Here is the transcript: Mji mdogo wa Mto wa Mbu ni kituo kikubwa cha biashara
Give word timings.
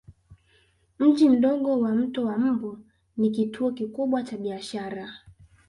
Mji 0.99 1.29
mdogo 1.29 1.79
wa 1.79 1.91
Mto 1.95 2.25
wa 2.25 2.37
Mbu 2.37 2.79
ni 3.17 3.29
kituo 3.31 3.71
kikubwa 3.71 4.23
cha 4.23 4.37
biashara 4.37 5.13